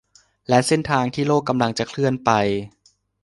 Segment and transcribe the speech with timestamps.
[0.49, 2.31] และเส้นทางที่โลกกำลังจะเคลื่อนไป